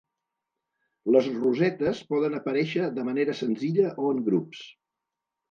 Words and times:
Les 1.15 1.27
rosetes 1.43 1.99
poden 2.13 2.39
aparèixer 2.39 2.89
de 2.97 3.05
manera 3.11 3.37
senzilla 3.43 3.93
o 3.93 4.09
en 4.17 4.27
grups. 4.33 4.65